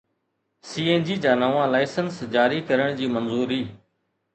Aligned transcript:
سي 0.69 0.81
N 0.87 1.03
G 1.09 1.17
جا 1.27 1.35
نوان 1.43 1.69
licence 1.75 2.19
جاري 2.35 2.61
ڪرڻ 2.73 3.01
جي 3.03 3.15
منظوري 3.19 3.65